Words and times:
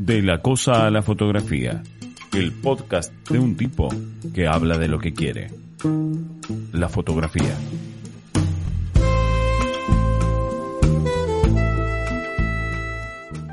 De 0.00 0.22
la 0.22 0.40
cosa 0.40 0.86
a 0.86 0.90
la 0.90 1.02
fotografía, 1.02 1.82
el 2.32 2.52
podcast 2.52 3.12
de 3.28 3.38
un 3.38 3.54
tipo 3.54 3.90
que 4.32 4.46
habla 4.46 4.78
de 4.78 4.88
lo 4.88 4.98
que 4.98 5.12
quiere. 5.12 5.50
La 6.72 6.88
fotografía. 6.88 7.54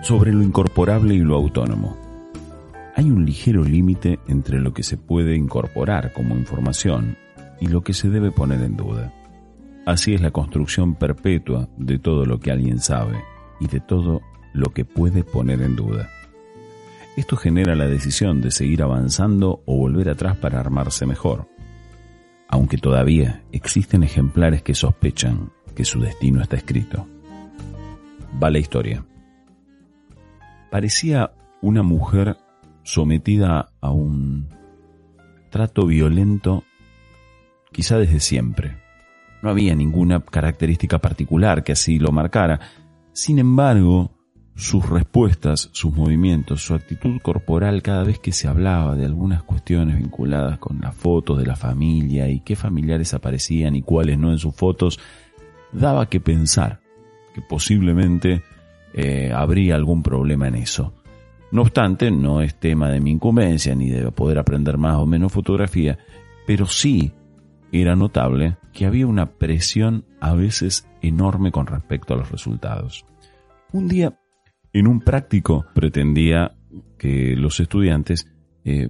Sobre 0.04 0.32
lo 0.32 0.42
incorporable 0.42 1.16
y 1.16 1.20
lo 1.20 1.36
autónomo. 1.36 1.98
Hay 2.96 3.12
un 3.12 3.26
ligero 3.26 3.66
límite 3.66 4.18
entre 4.30 4.62
lo 4.62 4.74
que 4.74 4.84
se 4.84 4.96
puede 4.96 5.36
incorporar 5.36 6.14
como 6.14 6.38
información 6.38 7.18
y 7.60 7.68
lo 7.68 7.82
que 7.82 7.92
se 7.92 8.10
debe 8.10 8.32
poner 8.32 8.62
en 8.62 8.78
duda. 8.78 9.14
Así 9.86 10.14
es 10.14 10.22
la 10.22 10.32
construcción 10.32 10.96
perpetua 10.96 11.68
de 11.76 12.00
todo 12.00 12.26
lo 12.26 12.40
que 12.40 12.52
alguien 12.52 12.80
sabe 12.80 13.22
y 13.60 13.68
de 13.68 13.82
todo 13.82 14.22
lo 14.54 14.70
que 14.70 14.86
puede 14.86 15.26
poner 15.26 15.62
en 15.62 15.76
duda. 15.76 16.10
Esto 17.18 17.36
genera 17.36 17.76
la 17.76 17.88
decisión 17.88 18.42
de 18.42 18.52
seguir 18.52 18.84
avanzando 18.84 19.64
o 19.66 19.76
volver 19.76 20.08
atrás 20.08 20.38
para 20.38 20.60
armarse 20.60 21.08
mejor, 21.08 21.50
aunque 22.48 22.78
todavía 22.78 23.44
existen 23.52 24.04
ejemplares 24.04 24.62
que 24.62 24.76
sospechan 24.76 25.52
que 25.76 25.84
su 25.84 26.00
destino 26.00 26.44
está 26.44 26.58
escrito. 26.58 27.08
Va 28.42 28.52
la 28.52 28.60
historia. 28.60 29.04
Parecía 30.70 31.32
una 31.64 31.82
mujer 31.82 32.38
sometida 32.84 33.70
a 33.82 33.90
un 33.90 34.50
trato 35.50 35.88
violento 35.88 36.66
quizá 37.72 37.98
desde 37.98 38.20
siempre. 38.20 38.78
No 39.42 39.50
había 39.50 39.74
ninguna 39.74 40.20
característica 40.20 41.00
particular 41.00 41.64
que 41.64 41.72
así 41.72 41.98
lo 41.98 42.12
marcara. 42.12 42.60
Sin 43.12 43.40
embargo, 43.40 44.12
sus 44.58 44.90
respuestas, 44.90 45.70
sus 45.72 45.94
movimientos, 45.94 46.64
su 46.64 46.74
actitud 46.74 47.22
corporal 47.22 47.84
cada 47.84 48.04
vez 48.04 48.18
que 48.18 48.32
se 48.32 48.48
hablaba 48.48 48.96
de 48.96 49.06
algunas 49.06 49.44
cuestiones 49.44 49.98
vinculadas 49.98 50.58
con 50.58 50.82
las 50.82 50.96
fotos 50.96 51.38
de 51.38 51.46
la 51.46 51.56
familia 51.56 52.28
y 52.28 52.40
qué 52.40 52.56
familiares 52.56 53.14
aparecían 53.14 53.76
y 53.76 53.84
cuáles 53.84 54.18
no 54.18 54.32
en 54.32 54.40
sus 54.40 54.56
fotos, 54.56 55.00
daba 55.72 56.10
que 56.10 56.20
pensar 56.20 56.82
que 57.36 57.42
posiblemente 57.42 58.42
eh, 58.96 59.32
habría 59.32 59.76
algún 59.76 60.02
problema 60.02 60.48
en 60.48 60.56
eso. 60.56 60.92
No 61.52 61.62
obstante, 61.62 62.10
no 62.10 62.42
es 62.42 62.56
tema 62.60 62.90
de 62.90 63.00
mi 63.00 63.12
incumbencia 63.12 63.76
ni 63.76 63.90
de 63.90 64.12
poder 64.12 64.40
aprender 64.40 64.80
más 64.80 64.96
o 64.96 65.06
menos 65.06 65.32
fotografía, 65.32 66.00
pero 66.48 66.66
sí 66.66 67.14
era 67.72 67.96
notable 67.96 68.58
que 68.74 68.88
había 68.88 69.06
una 69.06 69.34
presión 69.34 70.04
a 70.20 70.34
veces 70.34 70.90
enorme 71.04 71.52
con 71.52 71.68
respecto 71.68 72.16
a 72.16 72.18
los 72.18 72.32
resultados. 72.32 73.06
Un 73.72 73.88
día 73.88 74.18
en 74.80 74.88
un 74.88 75.02
práctico 75.02 75.66
pretendía 75.74 76.56
que 76.98 77.36
los 77.36 77.60
estudiantes 77.60 78.32
eh, 78.64 78.90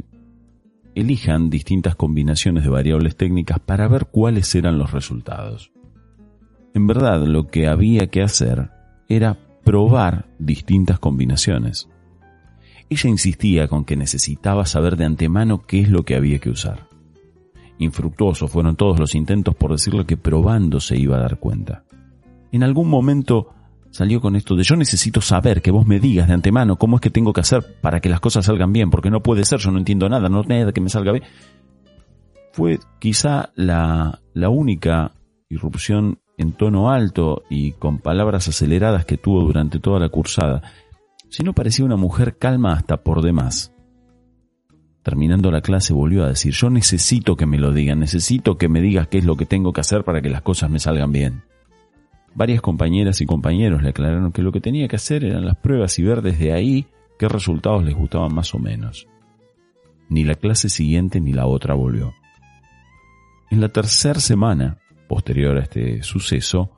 elijan 0.96 1.50
distintas 1.50 1.96
combinaciones 1.96 2.64
de 2.64 2.70
variables 2.70 3.16
técnicas 3.16 3.60
para 3.60 3.88
ver 3.88 4.08
cuáles 4.08 4.54
eran 4.56 4.78
los 4.78 4.92
resultados. 4.92 5.72
En 6.74 6.88
verdad 6.88 7.26
lo 7.26 7.48
que 7.48 7.68
había 7.68 8.08
que 8.08 8.22
hacer 8.22 8.72
era 9.08 9.38
probar 9.64 10.28
distintas 10.40 11.00
combinaciones. 11.00 11.88
Ella 12.90 13.10
insistía 13.10 13.68
con 13.68 13.86
que 13.86 13.96
necesitaba 13.96 14.66
saber 14.66 14.98
de 14.98 15.06
antemano 15.06 15.64
qué 15.64 15.82
es 15.82 15.90
lo 15.90 16.04
que 16.04 16.16
había 16.16 16.40
que 16.40 16.50
usar. 16.50 16.88
Infructuosos 17.80 18.52
fueron 18.52 18.76
todos 18.76 19.00
los 19.00 19.16
intentos 19.16 19.56
por 19.56 19.72
decirle 19.72 20.06
que 20.06 20.18
probando 20.18 20.80
se 20.80 20.98
iba 20.98 21.18
a 21.18 21.22
dar 21.22 21.40
cuenta. 21.40 21.84
En 22.52 22.64
algún 22.64 22.90
momento 22.90 23.54
salió 23.98 24.22
con 24.22 24.36
esto 24.36 24.56
de 24.56 24.62
yo 24.62 24.76
necesito 24.76 25.22
saber 25.22 25.59
que 25.59 25.72
vos 25.72 25.88
me 25.88 26.00
digas 26.00 26.28
de 26.28 26.36
antemano 26.36 26.76
cómo 26.76 26.98
es 26.98 27.02
que 27.02 27.09
tengo 27.09 27.34
que 27.34 27.42
hacer 27.42 27.80
para 27.81 28.00
que 28.00 28.09
las 28.09 28.20
cosas 28.20 28.45
salgan 28.45 28.72
bien, 28.72 28.92
porque 28.92 29.09
no 29.09 29.23
puede 29.23 29.44
ser, 29.44 29.58
yo 29.58 29.72
no 29.72 29.80
entiendo 29.80 30.08
nada, 30.08 30.30
no 30.30 30.44
nada 30.44 30.72
que 30.72 30.81
me 30.81 30.89
salga 30.89 31.14
bien. 31.14 31.23
Fue 32.54 32.78
quizá 33.00 33.50
la, 33.56 34.22
la 34.36 34.49
única 34.49 35.14
irrupción 35.49 36.20
en 36.38 36.54
tono 36.54 36.92
alto 36.92 37.42
y 37.49 37.72
con 37.72 37.98
palabras 37.98 38.48
aceleradas 38.48 39.04
que 39.05 39.17
tuvo 39.17 39.42
durante 39.42 39.80
toda 39.80 39.99
la 39.99 40.10
cursada. 40.10 40.61
Si 41.32 41.42
no 41.42 41.54
parecía 41.54 41.83
una 41.83 41.95
mujer 41.95 42.38
calma 42.38 42.73
hasta 42.73 42.98
por 42.98 43.23
demás. 43.23 43.73
Terminando 45.02 45.49
la 45.49 45.61
clase 45.61 45.93
volvió 45.93 46.23
a 46.23 46.30
decir, 46.30 46.54
yo 46.54 46.70
necesito 46.70 47.36
que 47.36 47.48
me 47.48 47.58
lo 47.58 47.73
digan, 47.73 47.99
necesito 47.99 48.60
que 48.60 48.70
me 48.70 48.80
digas 48.80 49.08
qué 49.08 49.17
es 49.17 49.26
lo 49.26 49.38
que 49.38 49.48
tengo 49.48 49.73
que 49.73 49.82
hacer 49.82 50.04
para 50.04 50.22
que 50.22 50.30
las 50.30 50.43
cosas 50.43 50.70
me 50.70 50.77
salgan 50.77 51.11
bien. 51.11 51.47
Varias 52.37 52.61
compañeras 52.61 53.20
y 53.20 53.25
compañeros 53.25 53.81
le 53.81 53.89
aclararon 53.89 54.31
que 54.31 54.43
lo 54.43 54.52
que 54.52 54.61
tenía 54.61 54.87
que 54.87 54.98
hacer 54.98 55.25
eran 55.25 55.43
las 55.43 55.58
pruebas 55.58 55.98
y 55.98 56.03
ver 56.03 56.21
desde 56.21 56.53
ahí 56.53 56.86
qué 57.17 57.27
resultados 57.27 57.83
les 57.83 57.95
gustaban 57.95 58.31
más 58.31 58.53
o 58.53 58.59
menos. 58.59 59.08
Ni 60.08 60.23
la 60.23 60.36
clase 60.36 60.70
siguiente 60.70 61.20
ni 61.20 61.33
la 61.33 61.48
otra 61.48 61.73
volvió. 61.73 62.14
En 63.49 63.59
la 63.59 63.70
tercera 63.70 64.20
semana, 64.20 64.77
posterior 65.09 65.58
a 65.58 65.64
este 65.64 66.03
suceso, 66.03 66.70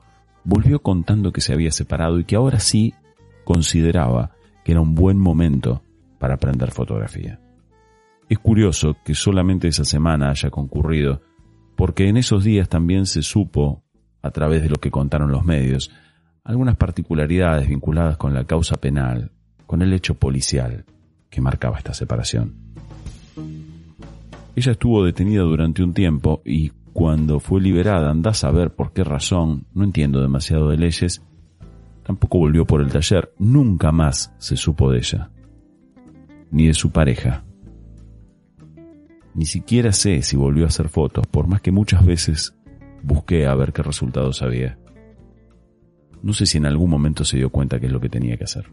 volvió 0.44 0.80
contando 0.80 1.30
que 1.30 1.42
se 1.42 1.52
había 1.52 1.72
separado 1.72 2.18
y 2.18 2.24
que 2.24 2.36
ahora 2.36 2.58
sí 2.58 2.94
consideraba 3.44 4.30
que 4.64 4.72
era 4.72 4.80
un 4.80 4.94
buen 4.94 5.18
momento 5.18 5.82
para 6.18 6.36
aprender 6.36 6.70
fotografía. 6.70 7.38
Es 8.30 8.38
curioso 8.38 8.96
que 9.04 9.14
solamente 9.14 9.68
esa 9.68 9.84
semana 9.84 10.30
haya 10.30 10.48
concurrido, 10.48 11.20
porque 11.76 12.08
en 12.08 12.16
esos 12.16 12.44
días 12.44 12.70
también 12.70 13.04
se 13.04 13.20
supo 13.20 13.84
a 14.22 14.30
través 14.30 14.62
de 14.62 14.68
lo 14.68 14.76
que 14.76 14.90
contaron 14.90 15.30
los 15.30 15.44
medios, 15.44 15.90
algunas 16.44 16.76
particularidades 16.76 17.68
vinculadas 17.68 18.16
con 18.16 18.34
la 18.34 18.44
causa 18.44 18.76
penal, 18.76 19.30
con 19.66 19.82
el 19.82 19.92
hecho 19.92 20.14
policial 20.14 20.84
que 21.28 21.40
marcaba 21.40 21.78
esta 21.78 21.94
separación. 21.94 22.54
Ella 24.56 24.72
estuvo 24.72 25.04
detenida 25.04 25.42
durante 25.42 25.82
un 25.82 25.94
tiempo 25.94 26.42
y 26.44 26.70
cuando 26.92 27.38
fue 27.38 27.60
liberada, 27.60 28.10
anda 28.10 28.32
a 28.32 28.34
saber 28.34 28.74
por 28.74 28.92
qué 28.92 29.04
razón, 29.04 29.66
no 29.72 29.84
entiendo 29.84 30.20
demasiado 30.20 30.68
de 30.70 30.76
leyes, 30.76 31.22
tampoco 32.02 32.38
volvió 32.38 32.66
por 32.66 32.80
el 32.80 32.90
taller, 32.90 33.32
nunca 33.38 33.92
más 33.92 34.34
se 34.38 34.56
supo 34.56 34.90
de 34.90 34.98
ella, 34.98 35.30
ni 36.50 36.66
de 36.66 36.74
su 36.74 36.90
pareja. 36.90 37.44
Ni 39.34 39.46
siquiera 39.46 39.92
sé 39.92 40.22
si 40.22 40.36
volvió 40.36 40.64
a 40.64 40.68
hacer 40.68 40.88
fotos, 40.88 41.26
por 41.28 41.46
más 41.46 41.60
que 41.60 41.70
muchas 41.70 42.04
veces 42.04 42.56
busqué 43.02 43.46
a 43.46 43.54
ver 43.54 43.72
qué 43.72 43.82
resultados 43.82 44.42
había. 44.42 44.78
No 46.22 46.32
sé 46.32 46.46
si 46.46 46.58
en 46.58 46.66
algún 46.66 46.90
momento 46.90 47.24
se 47.24 47.38
dio 47.38 47.50
cuenta 47.50 47.80
que 47.80 47.86
es 47.86 47.92
lo 47.92 48.00
que 48.00 48.08
tenía 48.08 48.36
que 48.36 48.44
hacer. 48.44 48.66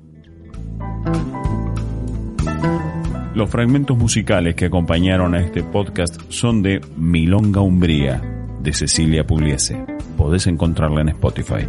Los 3.34 3.50
fragmentos 3.50 3.96
musicales 3.96 4.56
que 4.56 4.66
acompañaron 4.66 5.36
a 5.36 5.40
este 5.40 5.64
podcast 5.64 6.20
son 6.30 6.64
de 6.64 6.82
Milonga 6.98 7.62
Umbría, 7.62 8.20
de 8.64 8.74
Cecilia 8.74 9.28
Pugliese. 9.28 9.86
Podés 10.18 10.48
encontrarla 10.48 11.02
en 11.02 11.10
Spotify. 11.10 11.68